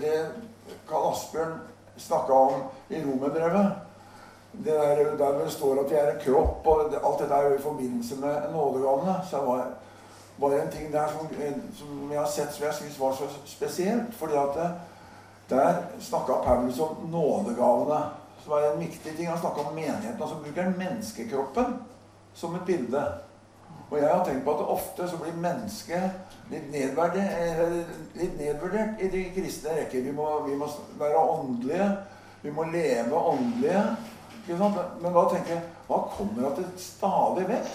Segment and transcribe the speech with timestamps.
[0.00, 0.16] det
[0.88, 1.60] Karl Asbjørn
[1.96, 3.72] snakka om i Romerbrevet.
[4.52, 7.54] Det der, der det står at vi er en kropp, og alt dette er jo
[7.54, 9.14] i forbindelse med nådegavene.
[9.30, 9.66] Så det var
[10.40, 11.28] bare en ting der som,
[11.78, 14.14] som jeg har sett som jeg syns var så spesielt.
[14.14, 14.70] fordi at det,
[15.50, 18.02] der snakka Paulus om nådegavene,
[18.44, 19.28] som er en viktig ting.
[19.28, 20.22] Han snakka om menigheten.
[20.22, 21.76] Altså bruker han menneskekroppen
[22.34, 23.04] som et bilde.
[23.90, 29.10] Og jeg har tenkt på at ofte så blir mennesket litt nedvurdert, litt nedvurdert i
[29.10, 30.04] de kristne rekker.
[30.06, 30.68] Vi må, vi må,
[30.98, 31.88] være åndelige.
[32.42, 33.82] Vi må leve åndelige.
[34.50, 37.74] Men da tenker jeg Hva kommer av det stadig vekk?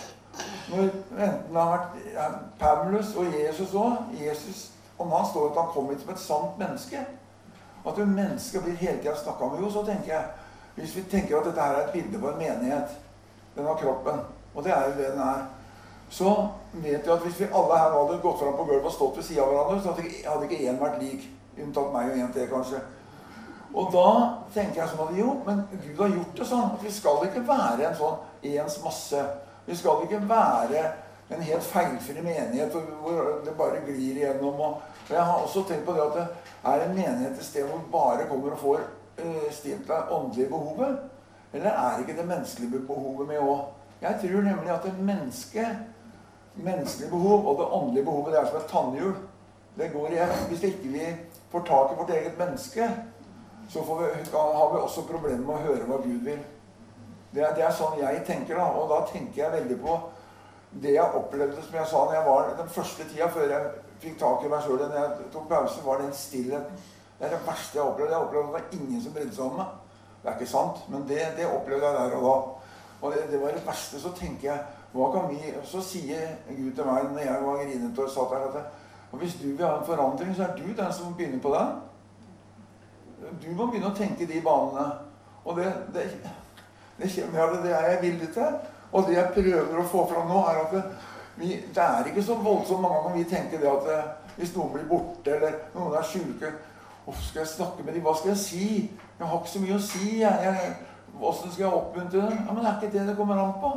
[0.72, 4.64] Når enten det har vært Paulus og Jesus òg Jesus,
[5.00, 7.04] Om han står at han kom hit som et sant menneske
[7.86, 10.26] At mennesket blir hele tida snakka om Jo, så tenker jeg
[10.76, 12.98] Hvis vi tenker at dette her er et bilde på en menighet
[13.56, 14.26] Den har kroppen.
[14.56, 15.46] Og det er jo det den er
[16.10, 19.18] så vet vi at hvis vi alle her hadde gått fram på gulvet og stått
[19.18, 19.96] ved sida av hverandre, så
[20.30, 21.26] hadde ikke én vært lik.
[21.56, 22.82] Unntatt meg og én til, kanskje.
[23.76, 24.10] Og da
[24.56, 27.44] tenker jeg sånn at jo, men Gud har gjort det sånn at vi skal ikke
[27.48, 29.24] være en sånn ens masse.
[29.66, 30.84] Vi skal ikke være
[31.34, 34.62] en helt feilfri menighet hvor det bare glir igjennom.
[34.62, 34.78] Og,
[35.10, 36.28] jeg har også tenkt på det at det
[36.72, 38.86] er en menighet et sted hvor du bare kommer og får
[39.20, 41.02] uh, stilt deg åndelige behovet.
[41.56, 43.68] Eller er ikke det menneskelige behovet med òg?
[44.02, 45.84] Jeg tror nemlig at et mennesket
[46.56, 49.16] menneskelige behov og det åndelige behovet det er som et tannhjul.
[49.76, 50.34] Det går igjen.
[50.50, 51.06] Hvis ikke vi
[51.52, 52.90] får tak i vårt eget menneske,
[53.70, 56.44] så vi, har vi også problemer med å høre hva Gud vil.
[57.36, 58.68] Det er, det er, sånn jeg tenker, da.
[58.80, 59.96] Og da tenker jeg veldig på
[60.84, 63.72] det jeg opplevde, som jeg sa når jeg var den første tida før jeg
[64.04, 66.86] fikk tak i meg sjøl, når jeg tok pause, var den stillheten.
[67.16, 68.14] Det er det verste jeg opplevde.
[68.14, 69.76] Jeg opplevde at det var ingen som brydde seg om meg.
[70.22, 72.36] Det er ikke sant, men det, det opplevde jeg der og da.
[73.02, 74.02] Og det, det var det verste.
[74.02, 74.60] Så tenker jeg
[74.96, 78.46] hva kan vi, Så sier Gud til meg når jeg var grinete og satt der,
[78.48, 78.84] at
[79.16, 81.68] og hvis du vil ha en forandring, så er du den som begynner på den.
[83.44, 84.90] Du må begynne å tenke de banene.
[85.46, 86.04] Og det, det,
[86.98, 88.58] det kjenner jeg det er jeg villig til.
[88.92, 90.84] Og det jeg prøver å få fram nå, er at det,
[91.40, 94.02] vi, det er ikke så voldsomt mange ganger vi tenker det at det,
[94.36, 96.52] hvis noen blir borte, eller noen er sjuke
[97.06, 98.04] Skal jeg snakke med dem?
[98.04, 98.68] Hva skal jeg si?
[99.20, 100.08] Jeg har ikke så mye å si.
[100.26, 100.72] Jeg, jeg,
[101.16, 102.40] hvordan skal jeg oppmuntre dem?
[102.42, 103.76] Ja, Men det er ikke det det kommer an på.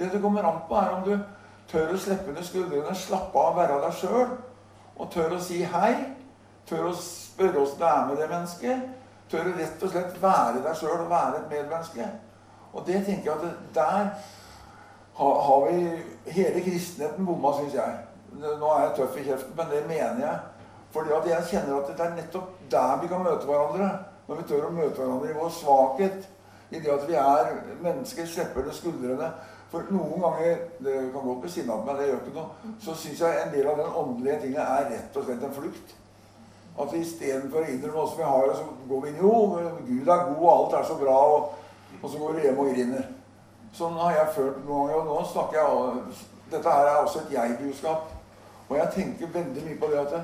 [0.00, 1.18] Det det kommer an på, er om du
[1.68, 4.30] tør å slippe ned skuldrene, slappe av, være deg sjøl.
[4.96, 5.92] Og tør å si hei.
[6.68, 8.86] Tør å spørre åssen det er med det mennesket.
[9.28, 12.08] Tør å rett og slett være deg sjøl og være et medmenneske.
[12.72, 14.08] Og det tenker jeg at der
[15.20, 18.00] har vi hele kristenheten bomma, syns jeg.
[18.40, 20.66] Nå er jeg tøff i kjeften, men det mener jeg.
[20.96, 23.90] Fordi jeg kjenner at det er nettopp der vi kan møte hverandre.
[24.28, 26.30] Når vi tør å møte hverandre i vår svakhet.
[26.70, 29.30] I det at vi er mennesker, slipper det skuldrene.
[29.70, 32.74] For noen ganger det kan godt bli sinna på meg, det gjør ikke noe.
[32.82, 35.94] Så syns jeg en del av den åndelige tingen er rett og slett en flukt.
[36.80, 39.32] At istedenfor å innrømme åssen vi har, så går vi inn Jo,
[39.86, 41.16] Gud er god, og alt er så bra.
[41.34, 43.08] Og, og så går du hjem og griner.
[43.76, 45.00] Sånn har jeg følt noen ganger.
[45.00, 48.08] Og nå snakker jeg Dette her er også et jeg-budskap.
[48.70, 50.16] Og jeg tenker veldig mye på det at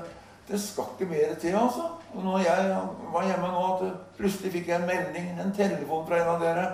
[0.47, 1.89] det, skal ikke mer til, altså.
[2.15, 2.75] Og når jeg
[3.13, 6.67] var hjemme nå, at plutselig fikk jeg en melding, en telefon fra en av dere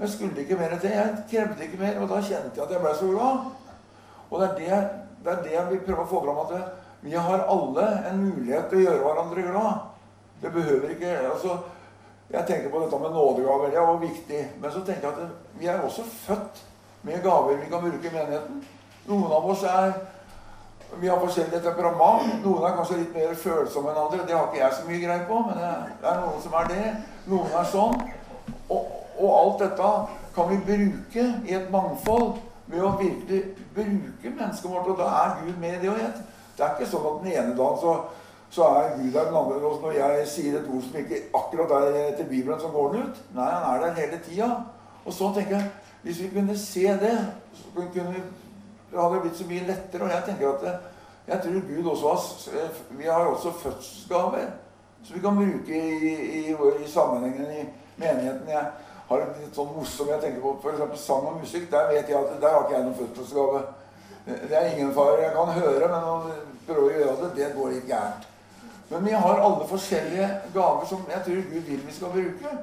[0.00, 0.90] jeg skulle ikke mer til.
[0.90, 1.98] Jeg krevde ikke mer.
[2.00, 3.42] Og da kjente jeg at jeg ble så glad.
[4.30, 4.78] Og det er det,
[5.24, 6.40] det, er det jeg vil prøve å få fram.
[6.46, 9.84] At vi har alle en mulighet til å gjøre hverandre glad.
[10.40, 11.58] Det behøver ikke altså,
[12.30, 13.70] Jeg tenker på dette med nådegaver.
[13.70, 14.42] Det også viktig.
[14.62, 16.64] Men så tenker jeg at vi er også født
[17.02, 18.64] med gaver vi kan bruke i menigheten.
[19.08, 19.92] Noen av oss er
[20.98, 22.44] vi har forskjellige temperament.
[22.44, 24.24] Noen er kanskje litt mer følsomme enn andre.
[24.26, 26.86] Det har ikke jeg så mye greie på, men det er noen som er det.
[27.30, 28.00] Noen er sånn.
[28.70, 29.90] Og, og alt dette
[30.34, 32.40] kan vi bruke i et mangfold
[32.70, 33.42] ved å virkelig
[33.74, 34.90] bruke mennesket vårt.
[34.92, 35.92] Og da er Gud med i det.
[35.92, 36.00] Og
[36.56, 37.94] det er ikke sånn at den ene dagen så,
[38.54, 41.76] så er Gud der, den andre dagen når jeg sier et ord som ikke akkurat
[41.78, 43.22] er etter Bibelen, så går den ut.
[43.38, 44.50] Nei, han er der hele tida.
[45.04, 47.16] Og sånn tenker jeg Hvis vi kunne se det,
[47.52, 48.20] så kunne vi,
[48.98, 50.04] hadde blitt så mye lettere.
[50.04, 50.74] Og jeg tenker at det,
[51.30, 54.50] jeg tror Gud også har Vi har også fødselsgaver
[55.02, 57.62] som vi kan bruke i, i, i sammenhengen i
[57.96, 58.48] menigheten.
[58.48, 58.64] Jeg,
[59.10, 61.02] har en litt sånn morsom jeg tenker på f.eks.
[61.02, 61.64] sang og musikk.
[61.72, 63.62] Der vet jeg at der har ikke jeg noen fødselsgave.
[64.26, 65.16] Det er ingen fare.
[65.24, 66.18] Jeg kan høre, men å
[66.68, 68.28] prøve å gjøre det, det går litt gærent.
[68.90, 72.54] Men vi har alle forskjellige gaver som jeg tror Gud vil vi skal bruke.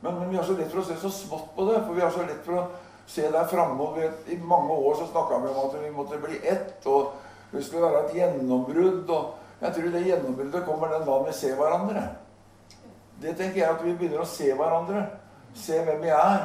[0.00, 1.78] Men, men vi har så lett for å se så smått på det.
[1.86, 2.66] For vi har så lett for å
[3.08, 4.10] se der framover.
[4.26, 7.12] I mange år så snakka vi om at vi måtte bli ett, og
[7.52, 9.10] det skulle være et gjennombrudd.
[9.10, 12.04] Og jeg tror det gjennombruddet kommer den dagen vi ser hverandre.
[13.22, 15.06] Det tenker jeg at vi begynner å se hverandre
[15.58, 16.44] se hvem vi er,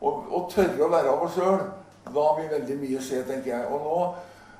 [0.00, 1.62] og, og tørre å være av oss sjøl,
[2.06, 3.70] da vil veldig mye skje, tenker jeg.
[3.72, 3.96] Og nå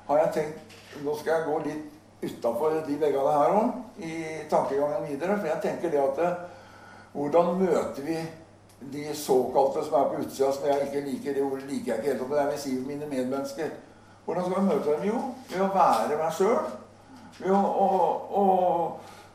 [0.09, 4.13] har jeg tenkt Nå skal jeg gå litt utafor de veggene her òg, i
[4.49, 5.35] tankegangen videre.
[5.37, 6.39] For jeg tenker det at eh,
[7.13, 8.15] hvordan møter vi
[8.79, 12.11] de såkalte som er på utsida, som jeg ikke liker Det ordet liker jeg ikke
[12.11, 13.69] helt, men jeg vil si mine medmennesker.
[14.25, 15.03] Hvordan skal vi møte dem?
[15.07, 15.19] Jo,
[15.49, 16.57] ved å være meg sjøl.
[17.39, 17.87] Ved å, å,
[18.41, 18.43] å,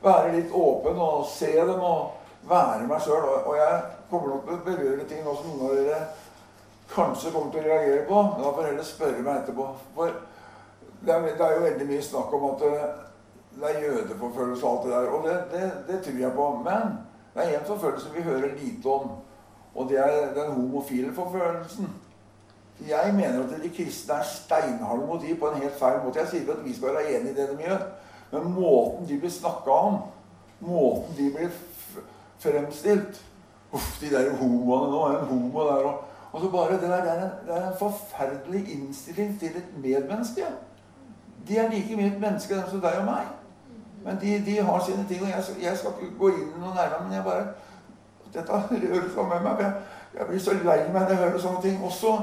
[0.03, 3.25] være litt åpen og se dem og være meg sjøl.
[3.39, 3.79] Og, jeg
[4.11, 6.03] kommer nok til å berøre ting nå som noen av dere
[6.93, 8.21] kanskje kommer til å reagere på.
[8.29, 9.69] Men da får dere spørre meg etterpå.
[9.97, 10.21] For
[11.03, 12.77] det er, det er, jo veldig mye snakk om at det,
[13.56, 15.11] det er jødeforfølgelse og alt det der.
[15.17, 16.49] Og det, det, det, tror jeg på.
[16.69, 16.97] Men
[17.35, 19.12] det er en forfølgelse vi hører lite om.
[19.75, 21.89] Og det er den homofile forfølgelsen.
[22.89, 26.19] Jeg mener at de kristne er steinharde mot de på en helt feil måte.
[26.19, 27.85] Jeg sier ikke at vi skal være enig i det de gjør,
[28.33, 30.01] men måten de blir snakka om,
[30.61, 31.53] måten de blir
[32.43, 33.23] fremstilt
[33.73, 34.99] Uff, de der homoene nå.
[35.09, 36.01] En homo der og
[36.33, 39.67] og så bare, det, der, det, er en, det er en forferdelig innstilling til et
[39.77, 40.43] medmenneske.
[41.49, 43.27] De er like mye et menneske som deg og meg.
[44.05, 45.23] Men de, de har sine ting.
[45.23, 47.45] Og jeg, jeg, skal ikke gå inn i noe nærmere, men jeg bare
[48.32, 49.61] Dette rører seg med meg.
[49.61, 49.73] Jeg,
[50.17, 51.81] jeg, blir så lei meg når jeg hører sånne ting.
[51.84, 52.17] Også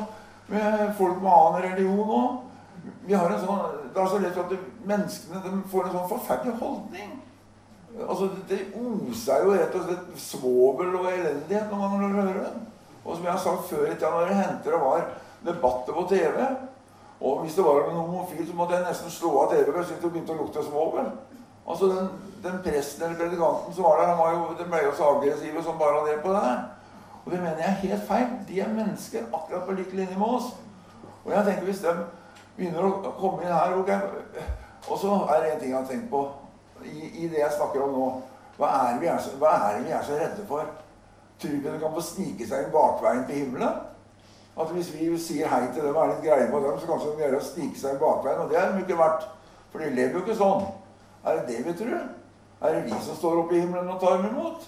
[0.50, 2.38] med folk med annen religion òg.
[3.10, 3.64] Sånn,
[3.94, 4.54] Det er så lett at
[4.88, 7.16] menneskene får en sånn forferdelig holdning.
[8.08, 12.54] Altså, Det oser jo rett og slett svovel og elendighet når du hører det.
[13.06, 15.08] Og som jeg har sagt før i tida, når det hendte det var
[15.46, 16.36] debatter på TV
[17.20, 19.76] Og hvis det var en homofil, så måtte jeg nesten slå av TV-en.
[19.84, 21.10] Jeg det begynte å lukte svovel.
[21.70, 22.10] Altså, den,
[22.44, 25.60] den presten eller predikanten som var der, han var jo, den ble jo så aggressiv
[25.64, 26.54] som bare det på det.
[27.26, 28.30] Og det mener jeg er helt feil.
[28.48, 30.50] De er mennesker akkurat på lik linje med oss.
[31.26, 31.94] Og jeg tenker hvis de
[32.58, 34.00] begynner å komme inn her okay,
[34.90, 36.24] Og så er det en ting jeg har tenkt på
[36.86, 38.08] i, i det jeg snakker om nå.
[38.58, 40.66] Hva er, det vi er, så, vi er så redde for?
[41.40, 43.78] Tror vi de kan få snike seg inn bakveien til himmelen?
[44.60, 47.12] At hvis vi sier hei til dem og er litt greie på dem, så kanskje
[47.14, 48.42] de greier å snike seg inn bakveien.
[48.44, 49.28] Og det er de ikke verdt.
[49.70, 50.66] For de lever jo ikke sånn.
[51.26, 52.06] Er det det vi tror?
[52.62, 54.68] Er det vi som står oppe i himmelen og tar dem imot?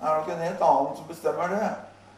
[0.00, 1.70] Er det nok en helt annen som bestemmer det?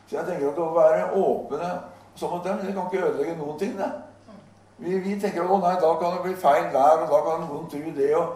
[0.07, 1.73] Så jeg tenker at å være åpne
[2.15, 3.91] som mot dem, det kan ikke ødelegge noen ting, det.
[4.83, 7.45] Vi, vi tenker at å nei, da kan det bli feil der, og da kan
[7.47, 8.09] noen tro det.
[8.19, 8.35] Og,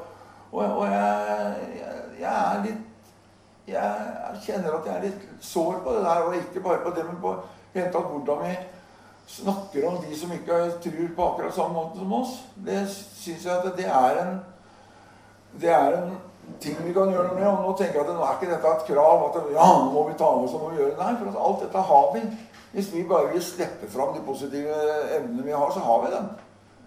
[0.53, 2.85] og, og jeg, jeg, jeg er litt
[3.67, 7.05] jeg kjenner at jeg er litt sår på det der, og ikke bare på det,
[7.07, 7.33] men på
[7.75, 8.53] helt tatt hvordan vi
[9.27, 12.37] snakker om de som ikke tror på akkurat samme måte som oss.
[12.67, 14.37] Det syns jeg at det er en
[15.61, 16.17] det er en
[16.61, 17.47] ting vi kan gjøre noe med.
[17.51, 20.05] Og nå tenker jeg at nå er ikke dette et krav at ja, nå må
[20.09, 22.25] vi ta med oss og må vi gjøre Nei, for alt dette har vi.
[22.77, 24.77] Hvis vi bare vil slippe fram de positive
[25.17, 26.29] evnene vi har, så har vi dem.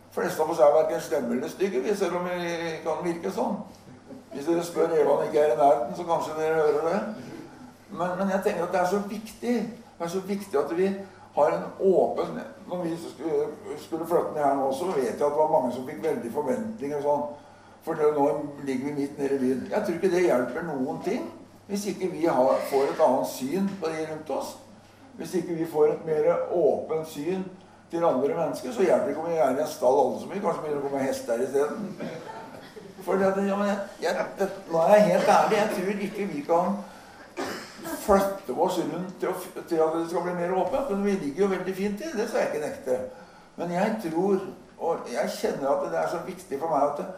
[0.09, 3.59] De fleste av oss er verken slemme eller stygge, selv om vi kan virke sånn.
[4.33, 6.99] Hvis dere spør Eva han ikke er i nærheten, så kanskje dere hører det.
[7.89, 9.53] Men, men, jeg tenker at det er så viktig
[9.99, 10.89] det er så viktig at vi
[11.35, 12.37] har en åpen
[12.69, 15.73] Når vi skulle, skulle flytte ned her nå, så vet jeg at det var mange
[15.73, 17.01] som fikk veldig forventninger.
[17.01, 17.23] sånn.
[17.85, 18.29] For nå
[18.67, 19.67] ligger vi midt nede i byen.
[19.71, 21.29] Jeg tror ikke det hjelper noen ting
[21.69, 24.55] hvis ikke vi har, får et annet syn på de rundt oss.
[25.19, 27.43] Hvis ikke vi får et mer åpent syn
[27.91, 30.29] til andre mennesker, så hjelper det ikke om vi er i en stall alle så
[30.31, 30.41] mye.
[30.41, 31.91] Kanskje begynner å komme hester isteden.
[33.05, 33.59] Fordi at, ja,
[34.01, 34.25] jeg,
[34.71, 35.59] nå er jeg helt ærlig.
[35.59, 36.81] Jeg tror ikke vi kan
[38.07, 39.37] flytte oss rundt til,
[39.69, 40.89] til, at det skal bli mer åpent.
[40.89, 42.11] Men vi ligger jo veldig fint i.
[42.17, 42.99] Det skal jeg ikke nekte.
[43.61, 44.41] Men jeg tror,
[44.77, 47.09] og jeg kjenner at det er så viktig for meg at det,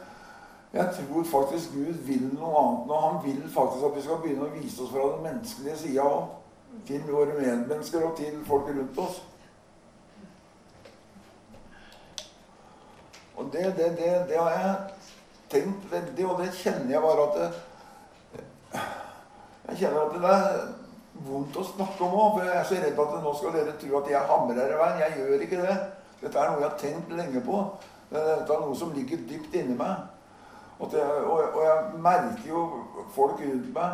[0.74, 3.00] jeg tror faktisk Gud vil noe annet nå.
[3.06, 6.38] Han vil faktisk at vi skal begynne å vise oss fra den menneskelige sida òg.
[6.88, 9.18] Til våre medmennesker og til folk rundt oss.
[13.36, 14.76] Og det, det, det, det har jeg
[15.52, 17.50] tenkt veldig, og det kjenner jeg bare at det,
[19.72, 20.62] Jeg kjenner at det er
[21.26, 24.00] vondt å snakke om òg, for jeg er så redd at nå skal dere tro
[24.00, 25.04] at jeg hamrer i veien.
[25.04, 25.78] Jeg gjør ikke det.
[26.22, 27.60] Dette er noe jeg har tenkt lenge på.
[28.12, 30.11] Dette er noe som ligger dypt inni meg.
[30.82, 32.62] Det, og, og, jeg merker jo
[33.14, 33.92] folk rundt meg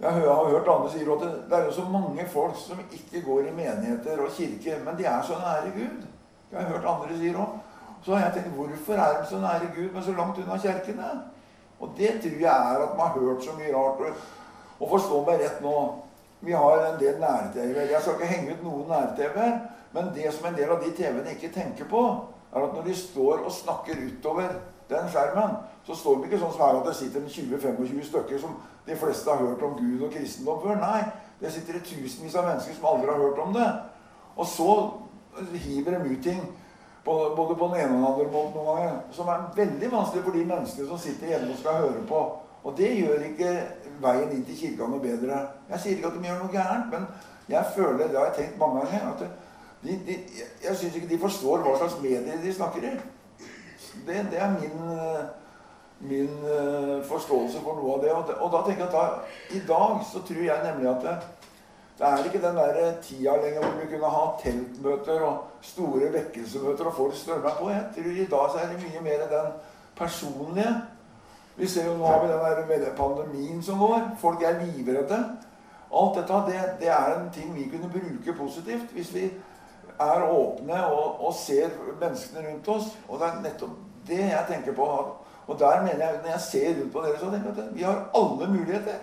[0.00, 3.22] Jeg har hørt andre si at det, det er jo så mange folk som ikke
[3.24, 6.02] går i menigheter og kirke, men de er så nære Gud.
[6.50, 7.54] Det har jeg hørt andre si òg.
[8.04, 11.10] Så har jeg tenkt hvorfor er de så nære Gud, men så langt unna kirkene?
[11.80, 14.00] Og det tror jeg er at man har hørt så mye rart.
[14.00, 14.14] Og,
[14.80, 15.74] og forstå meg rett nå
[16.44, 17.90] Vi har en del nær-TV-er.
[17.90, 19.54] Jeg skal ikke henge ut noen nær-TV-er,
[19.94, 22.02] men det som en del av de TV-ene ikke tenker på,
[22.52, 24.50] er at når de står og snakker utover
[24.90, 28.56] den skjermen, så står det ikke sånn som her at det sitter 20-25 stykker som
[28.86, 30.78] de fleste har hørt om Gud og kristendom før.
[30.80, 31.02] Nei,
[31.40, 33.68] det sitter det tusenvis av mennesker som aldri har hørt om det.
[34.34, 34.70] Og så
[35.66, 36.40] hiver de ut ting
[37.04, 40.36] både på den ene og den andre måten noen ganger, som er veldig vanskelig for
[40.36, 42.20] de menneskene som sitter hjemme og skal høre på.
[42.64, 43.50] Og det gjør ikke
[44.00, 45.40] veien inn til kirka noe bedre.
[45.68, 47.04] Jeg sier ikke at de gjør noe gærent, men
[47.48, 49.26] jeg føler, det har jeg tenkt mange ganger, at
[49.84, 50.16] de, de,
[50.64, 52.92] jeg syns ikke de forstår hva slags medier de snakker i.
[54.06, 54.86] Det, det, er min
[56.04, 58.12] min uh, forståelse for noe av det.
[58.36, 59.04] Og, da tenker jeg at da,
[59.56, 61.14] i dag så tror jeg nemlig at det,
[61.98, 66.90] det er ikke den der tida lenger hvor vi kunne ha teltmøter og store vekkelsemøter
[66.90, 67.70] og folk strømmer på.
[67.70, 69.54] Jeg tror I dag så er det mye mer den
[69.96, 70.74] personlige.
[71.56, 74.08] Vi ser jo nå har vi den der pandemien som går.
[74.18, 75.20] Folk er livredde.
[75.94, 79.28] Alt dette det, det, er en ting vi kunne bruke positivt hvis vi
[80.00, 81.70] er åpne og, og ser
[82.00, 82.96] menneskene rundt oss.
[83.08, 83.76] Og det er nettopp
[84.08, 84.88] det jeg tenker på.
[85.46, 87.82] Og der mener jeg, når jeg ser rundt på dere, så tenker jeg at vi
[87.82, 89.02] har alle muligheter.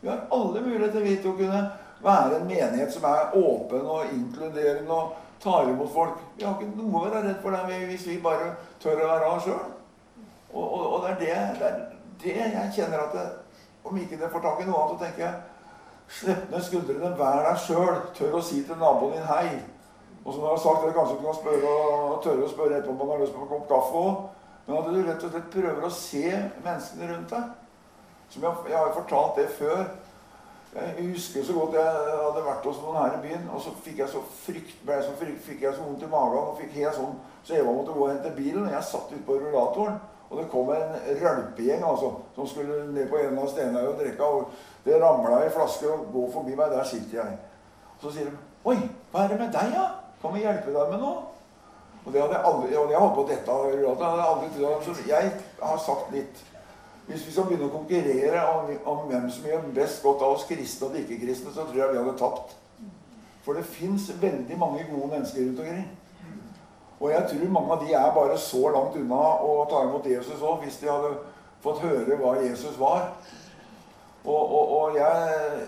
[0.00, 1.62] Vi har alle muligheter vi til å kunne
[2.02, 6.22] være en menighet som er åpen og inkluderende og tar imot folk.
[6.36, 9.30] Vi har ikke noe å være redd for det hvis vi bare tør å være
[9.30, 9.66] av sjøl.
[10.52, 11.70] Og, og, og, det er det,
[12.22, 13.28] det er det, jeg kjenner at det,
[13.84, 15.34] Om ikke det får tak i noe annet, så tenker jeg
[16.08, 17.98] Slipp ned skuldrene, vær deg sjøl.
[18.16, 19.58] Tør å si til naboen din hei.
[20.24, 21.72] Og som jeg har sagt, dere kanskje kan spørre
[22.24, 24.22] tørre å spørre etterpå om man har lyst på en kopp kaffe òg.
[24.68, 26.26] Men at du rett og slett prøver å se
[26.60, 27.52] menneskene rundt deg.
[28.28, 29.86] Som jeg, jeg har fortalt det før.
[30.74, 34.02] Jeg husker så godt jeg hadde vært hos noen her i byen, og så fikk
[34.02, 36.98] jeg så frykt, ble så frykt, fikk jeg så vondt i magen og fikk helt
[36.98, 38.66] sånn, så Eva måtte gå og hente bilen.
[38.66, 39.96] og Jeg satt ute på rullatoren,
[40.28, 44.28] og det kom en rølpegjeng altså, som skulle ned på en av stenene og drikke.
[44.28, 46.76] og Det ramla i flasker og gå forbi meg.
[46.76, 47.40] Der sitter jeg.
[47.96, 48.36] Og så sier de
[48.68, 48.76] 'Oi,
[49.10, 49.80] hva er det med deg, da?
[49.80, 49.88] Ja?
[50.20, 51.37] Kan vi hjelpe deg med noe?'
[52.08, 54.86] Og det hadde jeg aldri, og jeg holdt på dette hadde jeg aldri trodd.
[54.86, 56.44] Så jeg har sagt litt
[57.08, 60.42] Hvis vi skal begynne å konkurrere om, om hvem som gjør best godt av oss
[60.44, 62.50] kristne og de ikke-kristne, så tror jeg vi hadde tapt.
[63.46, 65.86] For det fins veldig mange gode mennesker rundt omkring.
[66.98, 70.44] Og jeg tror mange av de er bare så langt unna å ta imot Jesus
[70.44, 71.14] òg, hvis de hadde
[71.64, 73.08] fått høre hva Jesus var.
[74.26, 75.64] Og, og, og jeg,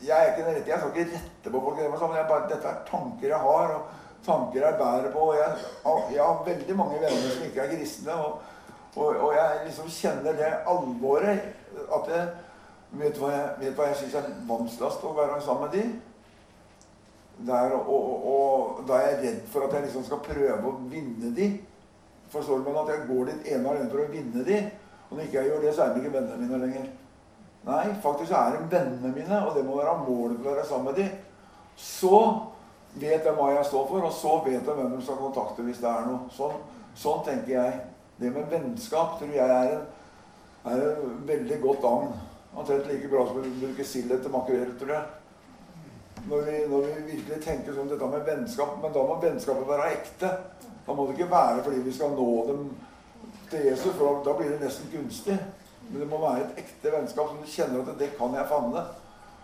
[0.00, 2.84] jeg, er ikke den rette, jeg skal ikke rette på folk, men bare, dette er
[2.88, 3.76] tanker jeg har.
[3.76, 5.32] og tanker jeg bærer på.
[5.34, 5.56] Jeg,
[6.14, 8.14] jeg, har veldig mange venner som ikke er kristne.
[8.14, 8.38] Og,
[8.96, 11.50] og, og jeg liksom kjenner det alvoret.
[11.96, 12.28] At jeg
[13.00, 15.84] vet hva jeg, vet jeg syns er vanskeligst å være sammen med de.
[17.48, 21.32] Der, og, og, da er jeg redd for at jeg liksom skal prøve å vinne
[21.36, 21.50] de.
[22.30, 24.58] Forstår du meg at jeg går dit ene og alene for å vinne de?
[25.08, 26.90] Og når ikke jeg gjør det, så er de ikke vennene mine lenger.
[27.66, 30.90] Nei, faktisk er de vennene mine, og det må være målet for å være sammen
[30.90, 31.08] med de.
[31.80, 32.20] Så
[32.98, 35.80] vet jeg hva jeg står for, og så vet jeg hvem de skal kontakte hvis
[35.82, 36.26] det er noe.
[36.34, 36.58] Sånn,
[36.98, 37.78] sånn tenker jeg.
[38.20, 39.86] Det med vennskap tror jeg er en,
[40.68, 42.12] er en veldig godt agn.
[42.50, 45.16] Omtrent like bra som å bruke sild etter makrell, tror jeg.
[46.28, 48.74] Når vi, når vi, virkelig tenker sånn dette med vennskap.
[48.82, 50.32] Men da må vennskapet være ekte.
[50.84, 52.68] Da må det ikke være fordi vi skal nå dem
[53.50, 55.38] til Jesus, for da blir det nesten kunstig.
[55.88, 58.84] Men det må være et ekte vennskap som du kjenner at det kan jeg favne.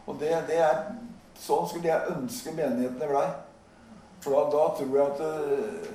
[0.07, 0.83] Og det, det er
[1.40, 3.26] Sånn skulle jeg ønske menighetene blei.
[4.25, 5.88] For da, da, tror jeg at uh,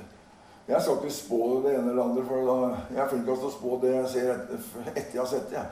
[0.69, 3.55] Jeg skal ikke spå det ene eller andre, for da, jeg er flinkest til å
[3.55, 5.63] spå det jeg ser etter, etter jeg har sett det.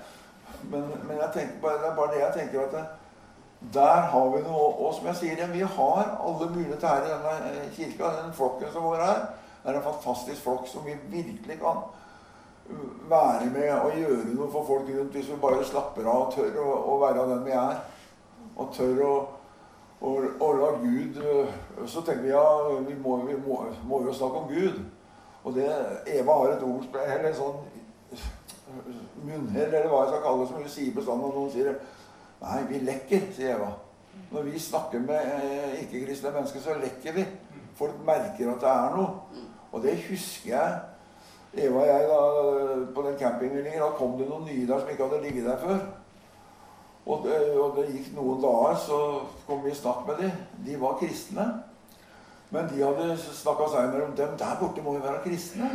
[0.71, 1.21] Men, men
[1.61, 2.81] bare, det er bare det jeg tenker at det,
[3.75, 7.33] der har vi noe Og som jeg sier, vi har alle muligheter her i denne
[7.51, 8.11] eh, kirka.
[8.17, 9.23] Den flokken som går her,
[9.63, 11.81] er en fantastisk flokk som vi virkelig kan
[13.09, 16.59] være med og gjøre noe for folk rundt hvis vi bare slapper av og tør
[16.61, 17.79] å, å være den vi er.
[18.59, 19.13] Og tør å
[20.01, 22.43] og, og la Gud eh, Så tenker vi ja,
[22.87, 24.79] vi må, vi må, må jo snakke om Gud.
[25.43, 25.67] Og det,
[26.07, 27.59] Eva har et ord, eller en sånn
[29.23, 31.71] munnhell, eller hva jeg skal kalle det, som hun sier bestandig når noen sier
[32.39, 33.73] Nei, vi lekker, sier Eva.
[34.31, 37.25] Når vi snakker med eh, ikke-kristne mennesker, så lekker vi.
[37.75, 39.41] Folk merker at det er noe.
[39.73, 40.77] Og det husker jeg.
[41.65, 42.19] Eva og jeg da,
[42.95, 45.81] på den campingen da kom det noen nye der som ikke hadde ligget der før.
[47.05, 48.99] Og det, og det, gikk noen dager, så
[49.47, 50.41] kom vi i snakk med dem.
[50.65, 51.45] De var kristne.
[52.49, 54.35] Men de hadde snakka seg mellom dem.
[54.37, 55.69] Der borte må vi være kristne.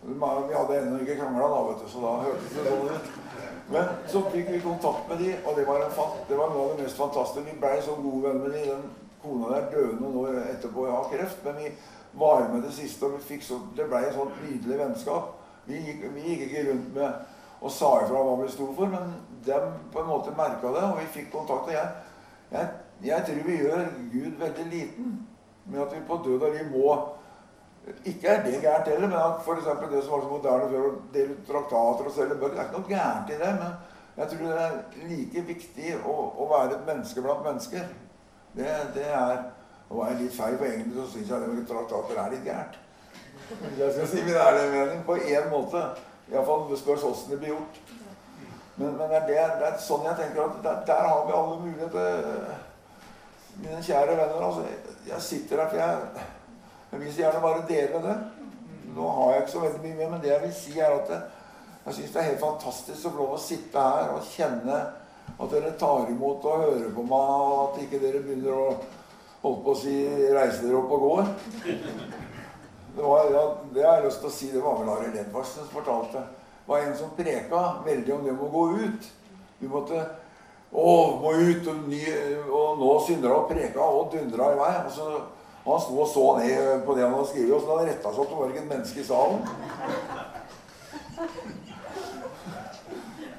[0.00, 3.10] Vi hadde ennå ikke krangla, da, vet du, så da hørtes det sånn ut.
[3.70, 6.78] Men så fikk vi kontakt med dem, og det var, en, det var noe av
[6.78, 7.44] det mest fantastiske.
[7.46, 8.70] Vi blei så gode venner med dem.
[8.70, 11.74] Den kona der døde nå etterpå av kreft, men vi
[12.22, 15.36] var med det siste, og så, det blei et sånt nydelig vennskap.
[15.68, 18.90] Vi gikk, vi gikk ikke rundt med og sa ifra hva vi sto for.
[18.92, 19.14] Men
[19.44, 19.58] de
[19.92, 21.68] på en måte merka det, og vi fikk kontakt.
[21.68, 21.88] Og jeg,
[22.50, 22.68] jeg,
[23.04, 25.16] jeg, tror vi gjør Gud veldig liten
[25.70, 26.98] med at vi på død og liv må
[28.04, 29.68] Ikke er det gærent heller, men at f.eks.
[29.92, 32.68] det som var så moderne før, å dele ut traktater og selge bøker Det er
[32.68, 33.72] ikke noe gærent i det, men
[34.16, 37.88] jeg tror det er like viktig å, å være et menneske blant mennesker.
[38.52, 39.48] Det, det er
[39.90, 42.44] Nå var jeg litt feil, for egentlig så syns jeg det med traktater er litt
[42.46, 42.76] gærent.
[43.80, 45.80] Jeg skal si min ærlige mening på én måte.
[46.30, 47.80] Iallfall det spørs åssen det blir gjort.
[48.76, 51.56] Men, men det, er det, er sånn jeg tenker at der, der har vi alle
[51.64, 52.52] muligheter.
[53.60, 54.62] Mine kjære venner, altså,
[55.08, 56.28] jeg sitter her for jeg,
[56.92, 58.14] jeg vil så gjerne bare dele det.
[58.94, 61.12] Nå har jeg ikke så veldig mye med, men det jeg vil si, er at
[61.12, 61.20] det,
[61.86, 64.80] Jeg syns det er helt fantastisk å få lov å sitte her og kjenne
[65.40, 68.66] at dere tar imot og hører på meg, og at ikke dere begynner å
[69.40, 69.94] holdt på å si
[70.34, 71.30] reise dere opp og går.
[72.96, 75.62] Det, var, ja, det har jeg lyst til å si, det var vel Arild Edvardsen
[75.62, 76.22] som fortalte.
[76.64, 79.10] Det var en som preka veldig om det med å gå ut.
[79.60, 80.06] Du måtte
[80.70, 81.66] Å, må ut!
[81.66, 82.00] Og, ny,
[82.46, 84.74] og nå syndra og preka og dundra i vei.
[84.86, 85.06] Og så,
[85.64, 88.12] han sto og så ned på det han hadde skrevet, og så hadde han retta
[88.14, 89.40] seg opp, det var ikke et menneske i salen.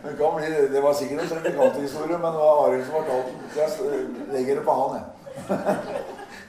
[0.01, 3.41] Bli, det var sikkert en trafikanthistorie, men det var Arild som fortalte den.
[3.55, 3.69] Jeg
[4.35, 5.05] legger det på han, jeg.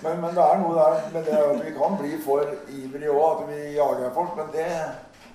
[0.03, 3.43] Men, men, det er noe der med det at vi kan bli for ivrige òg,
[3.43, 4.33] at vi jager folk.
[4.37, 4.71] Men det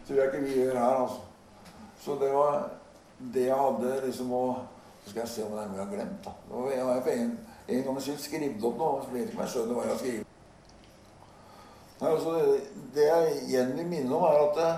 [0.08, 1.22] tror jeg ikke vi gjør her, altså.
[2.04, 2.58] Så det var
[3.34, 4.48] det jeg hadde liksom å
[5.04, 6.26] Så skal jeg se om det er noe jeg har glemt.
[6.26, 6.32] da.
[6.68, 7.30] Jeg har for en,
[7.68, 8.98] en gang siden skrevet opp noe.
[9.06, 10.34] Så vet ikke om jeg skjønner hva jeg har skrevet.
[12.02, 12.34] Nei, altså,
[12.96, 14.74] det jeg igjen vil minne om, er at det,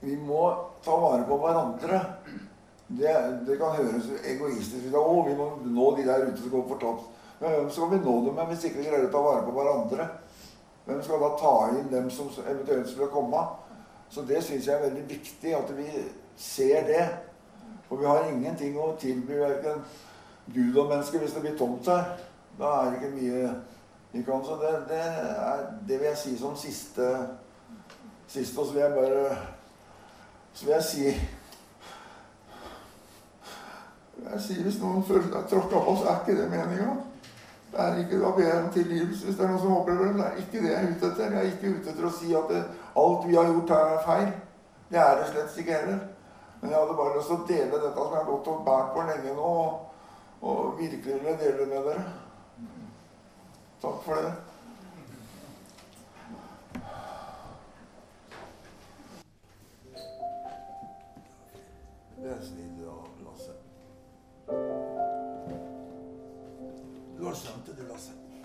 [0.00, 0.42] vi må
[0.82, 2.02] ta vare på hverandre.
[2.88, 3.14] Det,
[3.46, 4.98] det kan høres egoistisk ut.
[4.98, 5.46] Å, vi må
[5.78, 7.19] nå de der ute som går fortapt.
[7.40, 9.54] Men hvem skal vi nå dem med hvis ikke vi greier å ta vare på
[9.56, 10.06] hverandre?
[10.84, 13.42] Hvem skal da ta inn dem som eventuelt skulle komme?
[14.10, 15.88] Så det syns jeg er veldig viktig, at vi
[16.36, 17.04] ser det.
[17.88, 19.84] For vi har ingenting å tilby verken
[20.50, 22.16] Gud og mennesket hvis det blir tomt her.
[22.58, 23.52] Da er det ikke mye
[24.12, 24.44] vi kan.
[24.44, 27.08] Så det, det, er, det vil jeg si som siste,
[28.26, 29.36] sist, Og så vil jeg bare
[30.52, 31.04] Så vil jeg si
[34.20, 36.90] jeg sier Hvis noen føler seg tråkka på, så er ikke det meninga.
[37.70, 40.14] Det er ikke, Da ber jeg om tilgivelse hvis det er noen som opplever det.
[40.14, 41.34] Det er ikke det jeg er ute etter.
[41.34, 42.62] Jeg er ikke ute etter å si at det,
[43.02, 44.32] alt vi har gjort her, er feil.
[44.90, 46.00] Det er det slett ikke heller.
[46.60, 48.90] Men jeg hadde bare lyst til å dele dette som jeg har gått og båret
[48.96, 49.70] på lenge nå, og,
[50.42, 52.04] og virkelig ville dele med dere.
[53.80, 54.34] Takk for det.
[62.20, 63.09] Det er snitt, Lasse.
[67.30, 68.38] col santo della salute.